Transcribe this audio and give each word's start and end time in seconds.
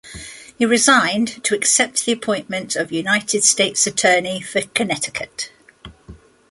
He 0.57 0.65
resigned 0.65 1.43
to 1.43 1.53
accept 1.53 2.05
the 2.07 2.11
appointment 2.11 2.75
of 2.75 2.91
United 2.91 3.43
States 3.43 3.85
attorney 3.85 4.41
for 4.41 4.61
Connecticut. 4.61 5.51